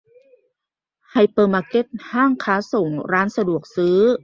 [1.11, 3.97] -ไฮเปอร์มาร์ต ห้างค้าส่ง ร้านสะดวกซื้อ